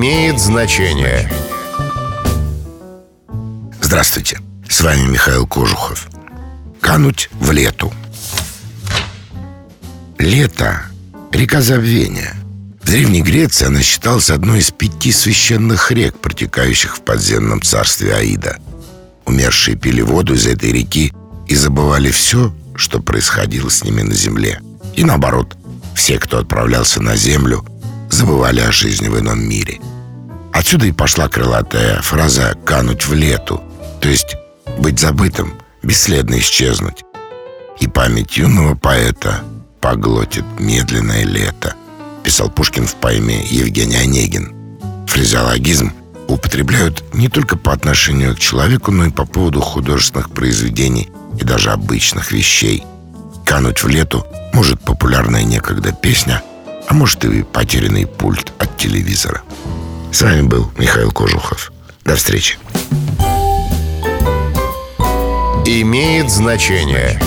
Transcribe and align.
имеет 0.00 0.40
значение. 0.40 1.30
Здравствуйте, 3.82 4.40
с 4.66 4.80
вами 4.80 5.02
Михаил 5.02 5.46
Кожухов. 5.46 6.08
Кануть 6.80 7.28
в 7.32 7.50
лету. 7.50 7.92
Лето– 10.18 10.84
река 11.32 11.60
забвения. 11.60 12.34
В 12.80 12.86
Древней 12.86 13.20
Греции 13.20 13.66
она 13.66 13.82
считалась 13.82 14.30
одной 14.30 14.60
из 14.60 14.70
пяти 14.70 15.12
священных 15.12 15.92
рек, 15.92 16.18
протекающих 16.18 16.96
в 16.96 17.02
подземном 17.02 17.60
царстве 17.60 18.14
Аида. 18.14 18.56
Умершие 19.26 19.76
пили 19.76 20.00
воду 20.00 20.32
из 20.32 20.46
этой 20.46 20.72
реки 20.72 21.12
и 21.46 21.54
забывали 21.54 22.10
все, 22.10 22.54
что 22.74 23.00
происходило 23.00 23.68
с 23.68 23.84
ними 23.84 24.00
на 24.00 24.14
земле. 24.14 24.62
И 24.96 25.04
наоборот, 25.04 25.58
все, 25.94 26.18
кто 26.18 26.38
отправлялся 26.38 27.02
на 27.02 27.16
землю, 27.16 27.66
забывали 28.20 28.60
о 28.60 28.70
жизни 28.70 29.08
в 29.08 29.18
ином 29.18 29.40
мире. 29.40 29.80
Отсюда 30.52 30.84
и 30.84 30.92
пошла 30.92 31.28
крылатая 31.28 32.02
фраза 32.02 32.54
«кануть 32.66 33.06
в 33.06 33.14
лету», 33.14 33.62
то 34.00 34.10
есть 34.10 34.36
быть 34.78 35.00
забытым, 35.00 35.54
бесследно 35.82 36.38
исчезнуть. 36.38 37.04
И 37.78 37.86
память 37.88 38.36
юного 38.36 38.74
поэта 38.74 39.42
поглотит 39.80 40.44
медленное 40.58 41.24
лето, 41.24 41.74
писал 42.22 42.50
Пушкин 42.50 42.86
в 42.86 42.94
поэме 42.96 43.42
Евгений 43.46 43.96
Онегин. 43.96 44.52
Фразеологизм 45.06 45.94
употребляют 46.28 47.02
не 47.14 47.28
только 47.28 47.56
по 47.56 47.72
отношению 47.72 48.36
к 48.36 48.38
человеку, 48.38 48.90
но 48.90 49.06
и 49.06 49.10
по 49.10 49.24
поводу 49.24 49.62
художественных 49.62 50.30
произведений 50.30 51.10
и 51.40 51.44
даже 51.44 51.70
обычных 51.70 52.32
вещей. 52.32 52.84
«Кануть 53.46 53.82
в 53.82 53.88
лету» 53.88 54.26
может 54.52 54.78
популярная 54.82 55.42
некогда 55.42 55.92
песня, 55.92 56.42
а 56.90 56.92
может 56.92 57.24
и 57.24 57.44
потерянный 57.44 58.04
пульт 58.04 58.52
от 58.58 58.76
телевизора. 58.76 59.42
С 60.10 60.22
вами 60.22 60.42
был 60.42 60.72
Михаил 60.76 61.12
Кожухов. 61.12 61.72
До 62.04 62.16
встречи. 62.16 62.58
Имеет 65.64 66.28
значение. 66.28 67.20